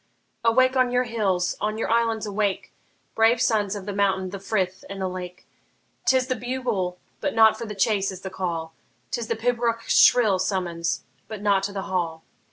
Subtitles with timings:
[0.43, 2.73] Awake on your hills, on your islands awake,
[3.13, 5.45] Brave sons of the mountain, the frith, and the lake!
[6.07, 8.73] 'T is the bugle but not for the chase is the call;
[9.11, 12.23] 'T is the pibroch's shrill summons but not to the hall.